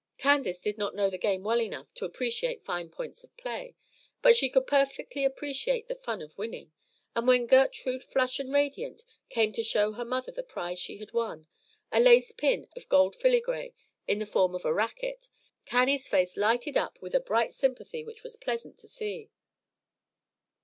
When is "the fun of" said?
5.87-6.35